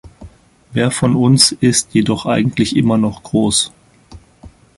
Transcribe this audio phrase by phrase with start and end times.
[0.71, 3.71] Wer von uns ist jedoch eigentlich immer noch groß?